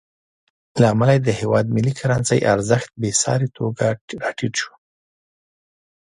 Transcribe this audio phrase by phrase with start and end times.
[0.81, 3.85] له امله یې د هېواد ملي کرنسۍ ارزښت بېساري توګه
[4.23, 4.73] راټیټ شو.